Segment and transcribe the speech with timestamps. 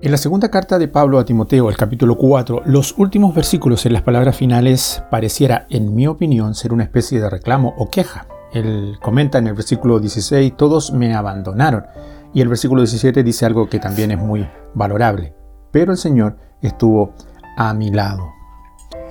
[0.00, 3.94] En la segunda carta de Pablo a Timoteo, el capítulo 4, los últimos versículos en
[3.94, 8.28] las palabras finales pareciera, en mi opinión, ser una especie de reclamo o queja.
[8.52, 11.84] Él comenta en el versículo 16, todos me abandonaron.
[12.32, 15.34] Y el versículo 17 dice algo que también es muy valorable.
[15.72, 17.14] Pero el Señor estuvo
[17.56, 18.22] a mi lado.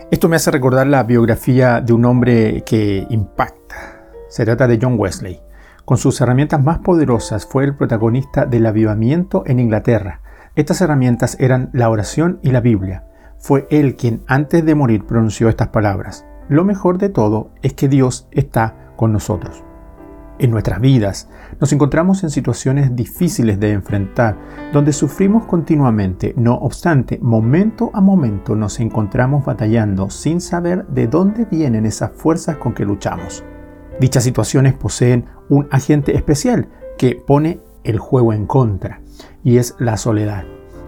[0.10, 3.76] Esto me hace recordar la biografía de un hombre que impacta.
[4.30, 5.42] Se trata de John Wesley.
[5.84, 10.22] Con sus herramientas más poderosas fue el protagonista del avivamiento en Inglaterra
[10.58, 13.06] estas herramientas eran la oración y la Biblia.
[13.38, 16.26] Fue él quien antes de morir pronunció estas palabras.
[16.50, 19.64] Lo mejor de todo es que Dios está con nosotros.
[20.40, 24.36] En nuestras vidas nos encontramos en situaciones difíciles de enfrentar,
[24.74, 26.34] donde sufrimos continuamente.
[26.38, 32.58] No obstante, momento a momento nos encontramos batallando sin saber de dónde vienen esas fuerzas
[32.58, 33.44] con que luchamos.
[34.00, 39.02] Dichas situaciones poseen un agente especial que pone el juego en contra
[39.44, 40.44] y es la soledad.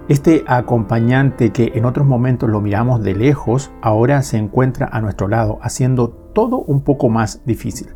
[0.09, 5.27] Este acompañante que en otros momentos lo miramos de lejos, ahora se encuentra a nuestro
[5.27, 7.89] lado, haciendo todo un poco más difícil.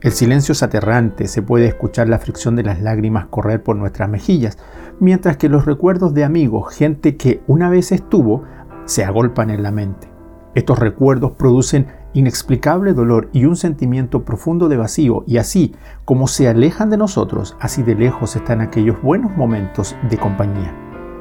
[0.00, 4.08] El silencio es aterrante, se puede escuchar la fricción de las lágrimas correr por nuestras
[4.08, 4.56] mejillas,
[5.00, 8.44] mientras que los recuerdos de amigos, gente que una vez estuvo,
[8.84, 10.17] se agolpan en la mente.
[10.54, 16.48] Estos recuerdos producen inexplicable dolor y un sentimiento profundo de vacío, y así como se
[16.48, 20.74] alejan de nosotros, así de lejos están aquellos buenos momentos de compañía.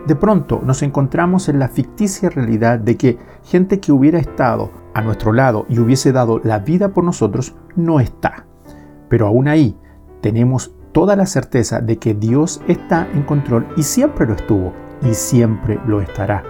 [0.07, 5.01] De pronto nos encontramos en la ficticia realidad de que gente que hubiera estado a
[5.01, 8.45] nuestro lado y hubiese dado la vida por nosotros no está.
[9.09, 9.77] Pero aún ahí
[10.21, 15.13] tenemos toda la certeza de que Dios está en control y siempre lo estuvo y
[15.13, 16.41] siempre lo estará.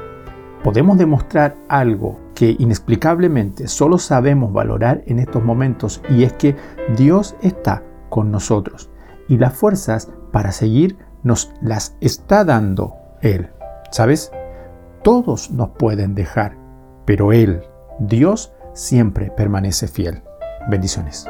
[0.63, 6.55] Podemos demostrar algo que inexplicablemente solo sabemos valorar en estos momentos y es que
[6.95, 8.91] Dios está con nosotros
[9.27, 13.49] y las fuerzas para seguir nos las está dando Él.
[13.89, 14.31] ¿Sabes?
[15.03, 16.55] Todos nos pueden dejar,
[17.05, 17.63] pero Él,
[17.97, 20.21] Dios, siempre permanece fiel.
[20.69, 21.27] Bendiciones.